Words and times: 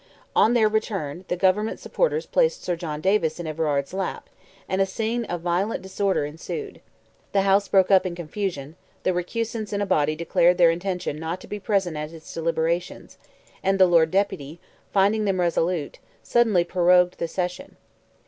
On 0.35 0.55
their 0.55 0.67
return 0.67 1.25
the 1.27 1.37
government 1.37 1.79
supporters 1.79 2.25
placed 2.25 2.63
Sir 2.63 2.75
John 2.75 3.01
Davis 3.01 3.39
in 3.39 3.45
Everard's 3.45 3.93
lap, 3.93 4.31
and 4.67 4.81
a 4.81 4.85
scene 4.87 5.25
of 5.25 5.41
violent 5.41 5.83
disorder 5.83 6.25
ensued. 6.25 6.81
The 7.33 7.43
House 7.43 7.67
broke 7.67 7.91
up 7.91 8.03
in 8.03 8.15
confusion; 8.15 8.75
the 9.03 9.13
recusants 9.13 9.71
in 9.71 9.79
a 9.79 9.85
body 9.85 10.15
declared 10.15 10.57
their 10.57 10.71
intention 10.71 11.19
not 11.19 11.39
to 11.41 11.47
be 11.47 11.59
present 11.59 11.97
at 11.97 12.13
its 12.13 12.33
deliberations, 12.33 13.19
and 13.61 13.77
the 13.77 13.85
Lord 13.85 14.09
Deputy, 14.09 14.59
finding 14.91 15.25
them 15.25 15.39
resolute, 15.39 15.99
suddenly 16.23 16.63
prorogued 16.63 17.19
the 17.19 17.27
session. 17.27 17.75